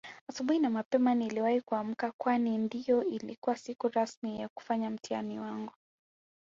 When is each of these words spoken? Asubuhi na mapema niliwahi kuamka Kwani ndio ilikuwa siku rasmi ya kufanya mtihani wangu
Asubuhi 0.29 0.59
na 0.59 0.69
mapema 0.69 1.15
niliwahi 1.15 1.61
kuamka 1.61 2.11
Kwani 2.11 2.57
ndio 2.57 3.03
ilikuwa 3.03 3.55
siku 3.57 3.87
rasmi 3.89 4.41
ya 4.41 4.49
kufanya 4.49 4.89
mtihani 4.89 5.39
wangu 5.39 5.73